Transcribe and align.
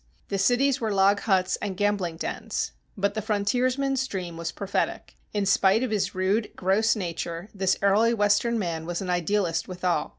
The 0.29 0.39
cities 0.39 0.81
were 0.81 0.91
log 0.91 1.19
huts 1.19 1.57
and 1.61 1.77
gambling 1.77 2.17
dens. 2.17 2.71
But 2.97 3.13
the 3.13 3.21
frontiersman's 3.21 4.07
dream 4.07 4.35
was 4.35 4.51
prophetic. 4.51 5.15
In 5.31 5.45
spite 5.45 5.83
of 5.83 5.91
his 5.91 6.15
rude, 6.15 6.49
gross 6.55 6.95
nature, 6.95 7.49
this 7.53 7.77
early 7.83 8.15
Western 8.15 8.57
man 8.57 8.87
was 8.87 9.01
an 9.03 9.11
idealist 9.11 9.67
withal. 9.67 10.09